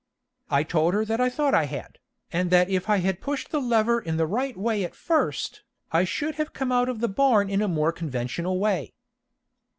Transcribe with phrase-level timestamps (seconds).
[0.49, 1.99] I told her that I thought I had,
[2.31, 6.05] and that if I had pushed the lever in the right way at first, I
[6.05, 8.93] should have come out of the barn in a more conventional way.